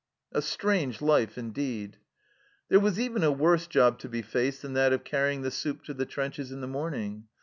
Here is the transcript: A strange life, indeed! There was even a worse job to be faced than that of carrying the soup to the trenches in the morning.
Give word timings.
A 0.31 0.41
strange 0.41 0.99
life, 0.99 1.37
indeed! 1.37 1.97
There 2.69 2.79
was 2.79 2.99
even 2.99 3.21
a 3.21 3.31
worse 3.31 3.67
job 3.67 3.99
to 3.99 4.09
be 4.09 4.23
faced 4.23 4.63
than 4.63 4.73
that 4.73 4.93
of 4.93 5.03
carrying 5.03 5.43
the 5.43 5.51
soup 5.51 5.83
to 5.83 5.93
the 5.93 6.07
trenches 6.07 6.51
in 6.51 6.59
the 6.59 6.65
morning. 6.67 7.25